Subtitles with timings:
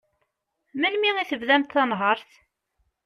[0.79, 2.29] Melmi i tebdamt tanhert?